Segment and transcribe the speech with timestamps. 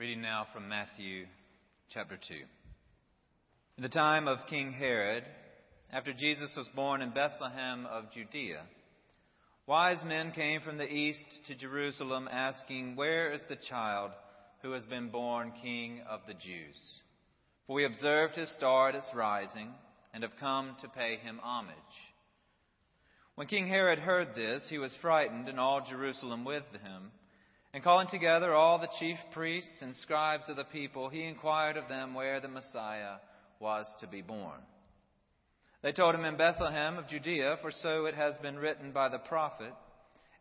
[0.00, 1.26] Reading now from Matthew
[1.92, 2.34] chapter 2.
[3.76, 5.24] In the time of King Herod,
[5.92, 8.62] after Jesus was born in Bethlehem of Judea,
[9.66, 14.12] wise men came from the east to Jerusalem asking, Where is the child
[14.62, 16.78] who has been born King of the Jews?
[17.66, 19.68] For we observed his star at its rising
[20.14, 21.76] and have come to pay him homage.
[23.34, 27.10] When King Herod heard this, he was frightened, and all Jerusalem with him.
[27.72, 31.88] And calling together all the chief priests and scribes of the people, he inquired of
[31.88, 33.16] them where the Messiah
[33.60, 34.58] was to be born.
[35.82, 39.18] They told him in Bethlehem of Judea, for so it has been written by the
[39.18, 39.72] prophet.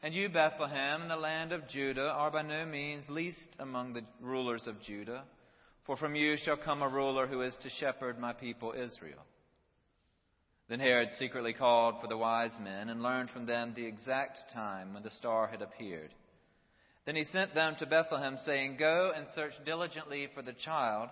[0.02, 4.04] And you, Bethlehem, in the land of Judah, are by no means least among the
[4.22, 5.24] rulers of Judah,
[5.86, 9.24] for from you shall come a ruler who is to shepherd my people Israel.
[10.68, 14.94] Then Herod secretly called for the wise men and learned from them the exact time
[14.94, 16.14] when the star had appeared.
[17.10, 21.10] Then he sent them to Bethlehem, saying, Go and search diligently for the child,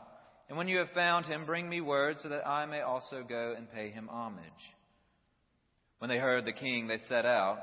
[0.47, 3.55] and when you have found him, bring me word so that I may also go
[3.57, 4.45] and pay him homage.
[5.97, 7.57] When they heard the king, they set out,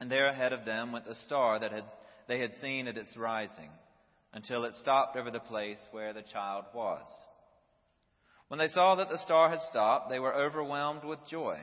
[0.00, 1.84] and there ahead of them went the star that had,
[2.28, 3.70] they had seen at its rising,
[4.34, 7.06] until it stopped over the place where the child was.
[8.48, 11.58] When they saw that the star had stopped, they were overwhelmed with joy.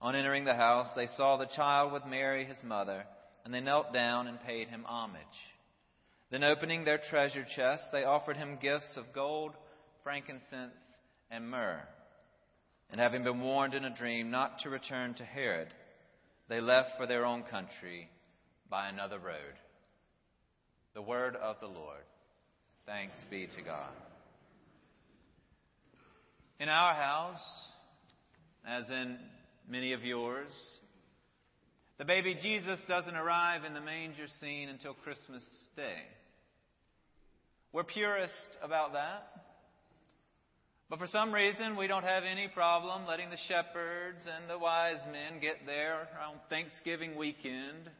[0.00, 3.04] On entering the house, they saw the child with Mary, his mother
[3.44, 5.20] and they knelt down and paid him homage.
[6.30, 9.52] Then, opening their treasure chests, they offered him gifts of gold,
[10.04, 10.72] frankincense,
[11.30, 11.82] and myrrh.
[12.90, 15.68] And having been warned in a dream not to return to Herod,
[16.48, 18.08] they left for their own country
[18.68, 19.54] by another road.
[20.94, 22.02] The word of the Lord.
[22.86, 23.90] Thanks be to God.
[26.58, 27.40] In our house,
[28.66, 29.16] as in
[29.68, 30.50] many of yours,
[32.00, 35.42] the baby Jesus doesn't arrive in the manger scene until Christmas
[35.76, 36.00] Day.
[37.74, 39.28] We're purist about that.
[40.88, 45.00] But for some reason, we don't have any problem letting the shepherds and the wise
[45.12, 47.90] men get there on Thanksgiving weekend.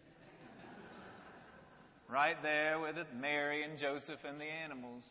[2.10, 5.04] right there with Mary and Joseph and the animals.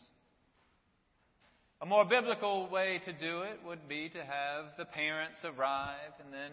[1.84, 6.34] A more biblical way to do it would be to have the parents arrive and
[6.34, 6.50] then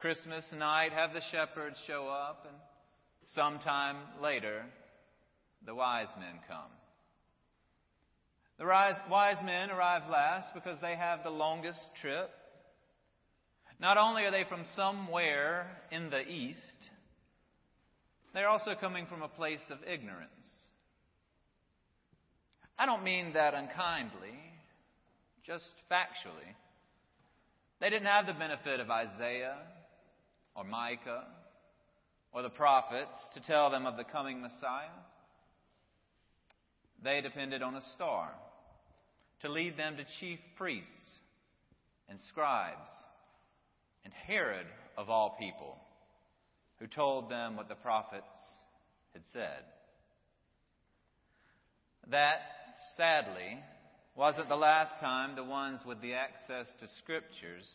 [0.00, 2.56] Christmas night, have the shepherds show up, and
[3.34, 4.64] sometime later,
[5.66, 6.70] the wise men come.
[8.58, 12.30] The wise men arrive last because they have the longest trip.
[13.78, 16.58] Not only are they from somewhere in the east,
[18.32, 20.30] they're also coming from a place of ignorance.
[22.78, 24.38] I don't mean that unkindly,
[25.46, 26.54] just factually.
[27.80, 29.56] They didn't have the benefit of Isaiah
[30.60, 31.24] or Micah
[32.32, 34.88] or the prophets to tell them of the coming Messiah.
[37.02, 38.30] They depended on a star
[39.40, 40.90] to lead them to chief priests
[42.10, 42.90] and scribes
[44.04, 44.66] and Herod
[44.98, 45.76] of all people,
[46.78, 48.24] who told them what the prophets
[49.14, 49.64] had said.
[52.10, 52.40] That,
[52.96, 53.58] sadly,
[54.14, 57.66] wasn't the last time the ones with the access to scriptures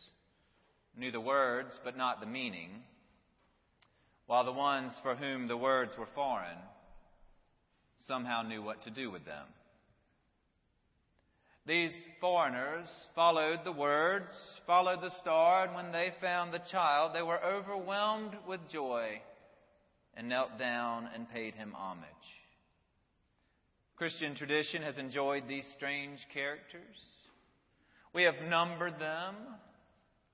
[0.98, 2.70] knew the words but not the meaning,
[4.28, 6.58] while the ones for whom the words were foreign
[8.08, 9.46] somehow knew what to do with them.
[11.68, 12.86] These foreigners
[13.16, 14.30] followed the words,
[14.68, 19.22] followed the star, and when they found the child, they were overwhelmed with joy
[20.16, 22.06] and knelt down and paid him homage.
[23.98, 26.98] Christian tradition has enjoyed these strange characters.
[28.14, 29.36] We have numbered them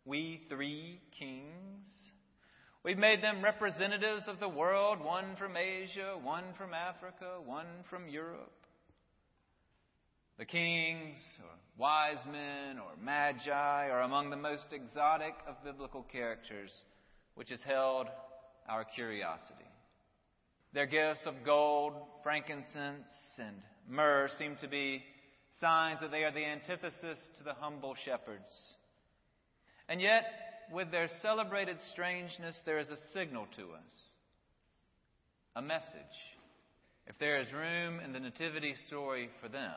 [0.06, 1.86] we three kings.
[2.84, 8.10] We've made them representatives of the world, one from Asia, one from Africa, one from
[8.10, 8.52] Europe.
[10.40, 16.72] The kings, or wise men, or magi are among the most exotic of biblical characters,
[17.36, 18.08] which has held
[18.68, 19.70] our curiosity.
[20.74, 23.58] Their gifts of gold, frankincense, and
[23.88, 25.04] myrrh seem to be
[25.60, 28.74] signs that they are the antithesis to the humble shepherds
[29.90, 30.24] and yet,
[30.72, 33.94] with their celebrated strangeness, there is a signal to us,
[35.56, 35.86] a message.
[37.08, 39.74] If there is room in the Nativity story for them,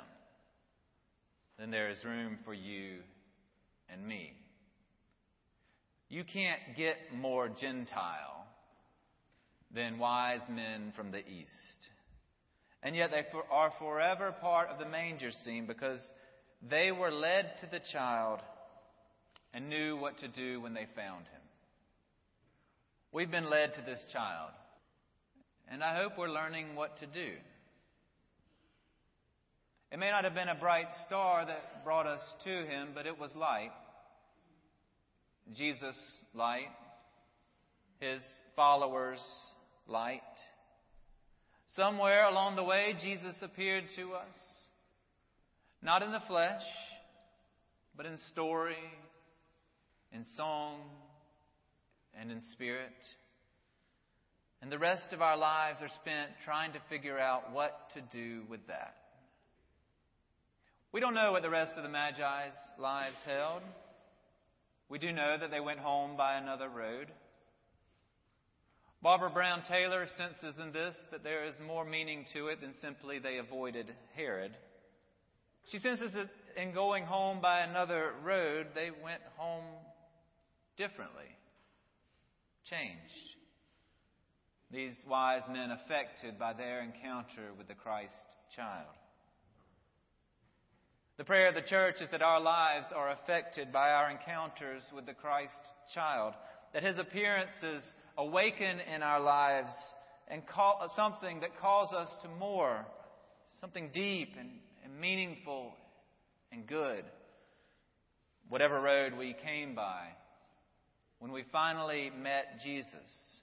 [1.58, 2.98] then there is room for you
[3.88, 4.32] and me.
[6.08, 8.46] You can't get more Gentile
[9.74, 11.88] than wise men from the East.
[12.82, 15.98] And yet they are forever part of the manger scene because
[16.70, 18.40] they were led to the child
[19.54, 21.40] and knew what to do when they found him.
[23.12, 24.50] We've been led to this child,
[25.70, 27.32] and I hope we're learning what to do.
[29.92, 33.16] It may not have been a bright star that brought us to him, but it
[33.16, 33.70] was light.
[35.56, 35.94] Jesus'
[36.34, 36.72] light,
[38.00, 38.20] his
[38.56, 39.20] followers'
[39.86, 40.20] light.
[41.76, 44.34] Somewhere along the way, Jesus appeared to us,
[45.80, 46.62] not in the flesh,
[47.96, 48.74] but in story,
[50.14, 50.78] in song,
[52.18, 52.92] and in spirit.
[54.62, 58.42] And the rest of our lives are spent trying to figure out what to do
[58.48, 58.94] with that.
[60.92, 63.62] We don't know what the rest of the Magi's lives held.
[64.88, 67.08] We do know that they went home by another road.
[69.02, 73.18] Barbara Brown Taylor senses in this that there is more meaning to it than simply
[73.18, 74.52] they avoided Herod.
[75.72, 79.64] She senses that in going home by another road, they went home
[80.76, 81.30] differently,
[82.68, 83.36] changed.
[84.70, 88.12] These wise men affected by their encounter with the Christ
[88.56, 88.88] child.
[91.16, 95.06] The prayer of the church is that our lives are affected by our encounters with
[95.06, 95.52] the Christ
[95.94, 96.34] child,
[96.72, 97.82] that his appearances
[98.18, 99.70] awaken in our lives
[100.26, 102.84] and call, something that calls us to more,
[103.60, 104.50] something deep and,
[104.84, 105.74] and meaningful
[106.50, 107.04] and good.
[108.48, 110.08] Whatever road we came by,
[111.24, 113.40] when we finally met Jesus,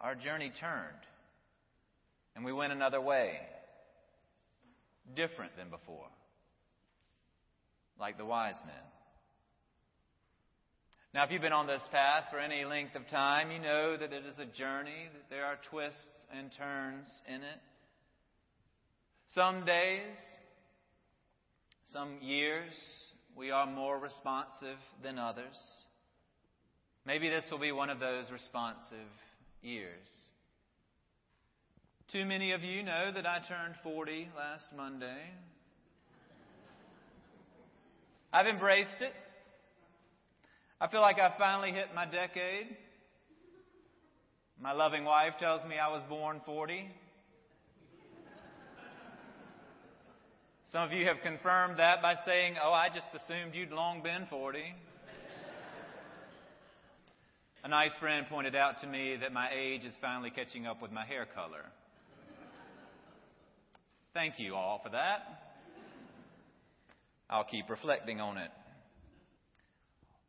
[0.00, 1.04] our journey turned
[2.34, 3.32] and we went another way,
[5.14, 6.06] different than before
[8.00, 8.74] like the wise men.
[11.12, 14.10] Now, if you've been on this path for any length of time, you know that
[14.10, 15.98] it is a journey, that there are twists
[16.34, 17.60] and turns in it.
[19.34, 20.16] Some days,
[21.92, 22.72] some years,
[23.36, 25.58] we are more responsive than others.
[27.10, 29.10] Maybe this will be one of those responsive
[29.62, 30.06] years.
[32.12, 35.18] Too many of you know that I turned 40 last Monday.
[38.32, 39.12] I've embraced it.
[40.80, 42.76] I feel like I finally hit my decade.
[44.62, 46.88] My loving wife tells me I was born 40.
[50.70, 54.28] Some of you have confirmed that by saying, Oh, I just assumed you'd long been
[54.30, 54.60] 40.
[57.62, 60.90] A nice friend pointed out to me that my age is finally catching up with
[60.90, 61.64] my hair color.
[64.14, 65.18] Thank you all for that.
[67.28, 68.50] I'll keep reflecting on it.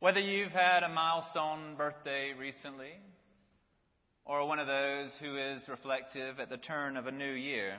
[0.02, 2.92] Whether you've had a milestone birthday recently,
[4.26, 7.78] or one of those who is reflective at the turn of a new year,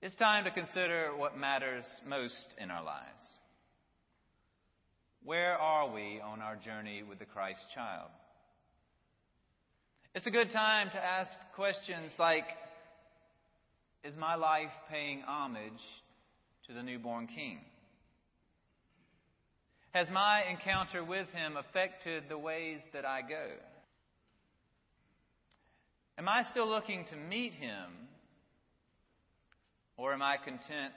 [0.00, 3.24] it's time to consider what matters most in our lives.
[5.24, 8.08] Where are we on our journey with the Christ child?
[10.16, 12.44] It's a good time to ask questions like
[14.02, 15.80] Is my life paying homage
[16.66, 17.60] to the newborn king?
[19.92, 23.46] Has my encounter with him affected the ways that I go?
[26.18, 28.08] Am I still looking to meet him?
[29.96, 30.94] Or am I content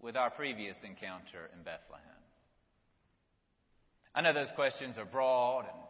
[0.00, 2.09] with our previous encounter in Bethlehem?
[4.20, 5.82] I know those questions are broad and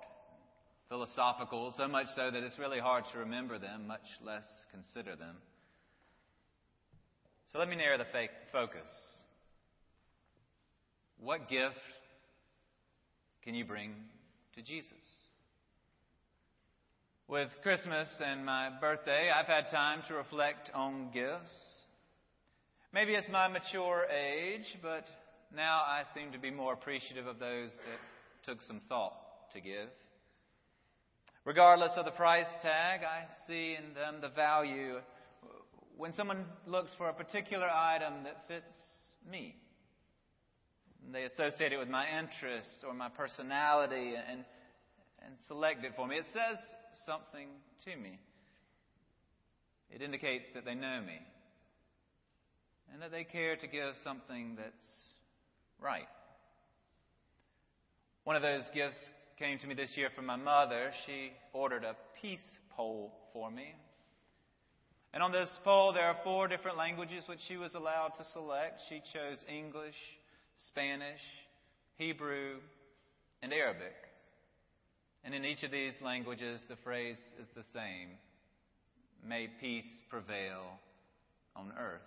[0.88, 5.35] philosophical, so much so that it's really hard to remember them, much less consider them.
[7.51, 8.05] So let me narrow the
[8.53, 8.89] focus.
[11.19, 11.75] What gift
[13.43, 13.94] can you bring
[14.55, 14.93] to Jesus?
[17.27, 21.51] With Christmas and my birthday, I've had time to reflect on gifts.
[22.94, 25.08] Maybe it's my mature age, but
[25.53, 27.99] now I seem to be more appreciative of those that
[28.44, 29.15] took some thought
[29.53, 29.89] to give.
[31.44, 34.99] Regardless of the price tag, I see in them the value
[35.97, 38.79] when someone looks for a particular item that fits
[39.31, 39.55] me.
[41.13, 44.44] They associate it with my interest or my personality and,
[45.25, 46.17] and select it for me.
[46.17, 46.59] It says
[47.06, 47.49] something
[47.85, 48.19] to me.
[49.91, 51.19] It indicates that they know me
[52.93, 54.91] and that they care to give something that's
[55.81, 56.09] right.
[58.31, 58.94] One of those gifts
[59.41, 60.93] came to me this year from my mother.
[61.05, 62.39] She ordered a peace
[62.77, 63.75] pole for me.
[65.13, 68.82] And on this pole, there are four different languages which she was allowed to select.
[68.89, 69.96] She chose English,
[70.69, 71.19] Spanish,
[71.96, 72.58] Hebrew,
[73.43, 73.96] and Arabic.
[75.25, 78.10] And in each of these languages, the phrase is the same
[79.29, 80.79] May peace prevail
[81.56, 82.01] on earth.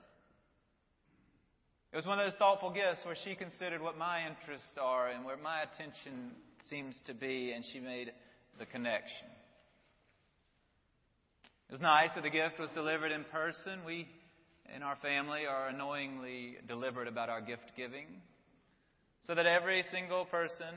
[1.93, 5.23] It was one of those thoughtful gifts where she considered what my interests are and
[5.23, 6.31] where my attention
[6.67, 8.12] seems to be, and she made
[8.57, 9.27] the connection.
[11.69, 13.85] It was nice that the gift was delivered in person.
[13.85, 14.07] We
[14.75, 18.07] in our family are annoyingly deliberate about our gift giving,
[19.27, 20.73] so that every single person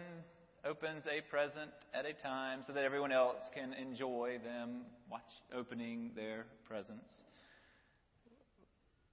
[0.68, 5.22] opens a present at a time so that everyone else can enjoy them watch
[5.56, 7.14] opening their presents.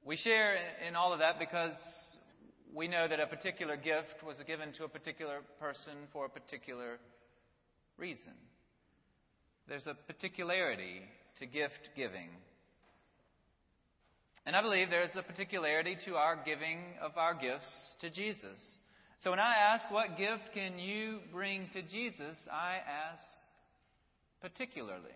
[0.05, 1.75] We share in all of that because
[2.74, 6.98] we know that a particular gift was given to a particular person for a particular
[7.98, 8.33] reason.
[9.67, 11.01] There's a particularity
[11.39, 12.29] to gift giving.
[14.45, 18.60] And I believe there's a particularity to our giving of our gifts to Jesus.
[19.24, 22.36] So when I ask, what gift can you bring to Jesus?
[22.51, 23.24] I ask
[24.41, 25.15] particularly,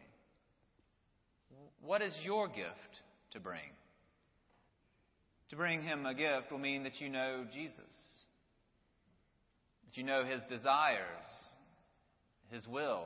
[1.82, 3.02] what is your gift
[3.34, 3.77] to bring?
[5.50, 7.84] To bring him a gift will mean that you know Jesus,
[9.86, 11.26] that you know his desires,
[12.52, 13.06] his will,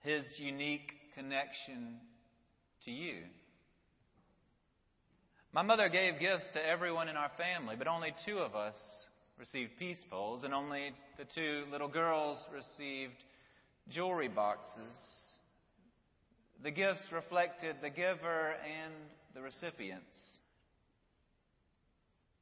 [0.00, 1.98] his unique connection
[2.86, 3.18] to you.
[5.52, 8.76] My mother gave gifts to everyone in our family, but only two of us
[9.38, 13.16] received peace poles, and only the two little girls received
[13.90, 14.94] jewelry boxes.
[16.62, 18.94] The gifts reflected the giver and
[19.34, 20.14] the recipients.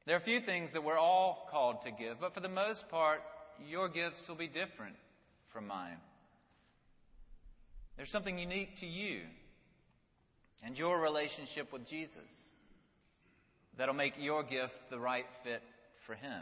[0.09, 2.83] There are a few things that we're all called to give, but for the most
[2.89, 3.19] part,
[3.69, 4.95] your gifts will be different
[5.53, 5.99] from mine.
[7.95, 9.19] There's something unique to you
[10.63, 12.23] and your relationship with Jesus
[13.77, 15.61] that'll make your gift the right fit
[16.07, 16.41] for Him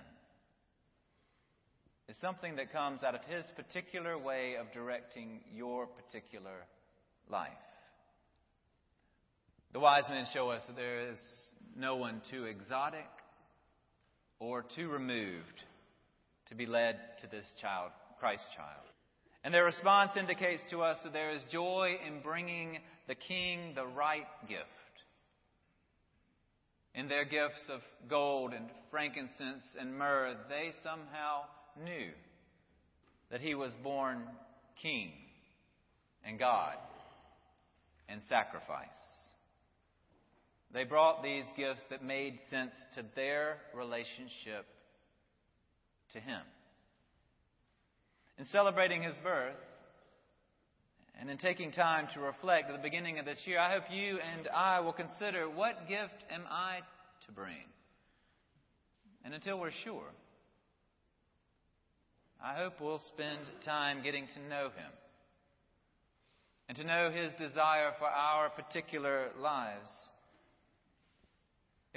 [2.07, 6.63] It's something that comes out of His particular way of directing your particular
[7.29, 7.51] life.
[9.73, 11.17] The wise men show us that there is
[11.75, 13.03] no one too exotic
[14.39, 15.63] or too removed
[16.49, 18.85] to be led to this child, Christ child.
[19.43, 23.85] And their response indicates to us that there is joy in bringing the king the
[23.85, 24.63] right gift.
[26.93, 31.43] In their gifts of gold and frankincense and myrrh, they somehow
[31.83, 32.09] knew
[33.29, 34.23] that he was born
[34.81, 35.11] king
[36.25, 36.75] and God
[38.09, 38.87] and sacrifice.
[40.73, 44.65] They brought these gifts that made sense to their relationship
[46.13, 46.41] to him.
[48.37, 49.55] In celebrating his birth,
[51.19, 54.19] and in taking time to reflect at the beginning of this year, I hope you
[54.19, 56.79] and I will consider what gift am I
[57.25, 57.65] to bring?
[59.25, 60.11] And until we're sure,
[62.43, 64.91] I hope we'll spend time getting to know Him
[66.69, 69.89] and to know His desire for our particular lives.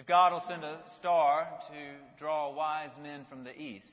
[0.00, 3.84] If God will send a star to draw wise men from the east,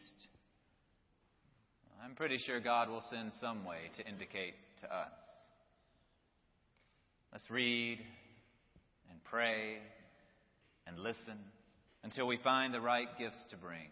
[2.02, 5.12] I'm pretty sure God will send some way to indicate to us.
[7.34, 8.00] Let's read
[9.12, 9.80] and pray
[10.88, 11.40] and listen
[12.06, 13.90] until we find the right gifts to bring.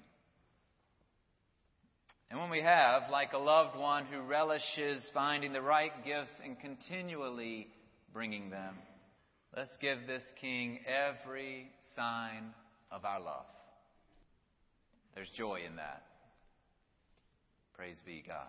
[2.31, 6.57] And when we have, like a loved one who relishes finding the right gifts and
[6.61, 7.67] continually
[8.13, 8.75] bringing them,
[9.53, 12.53] let's give this King every sign
[12.91, 13.45] of our love.
[15.15, 16.03] There's joy in that.
[17.75, 18.47] Praise be God.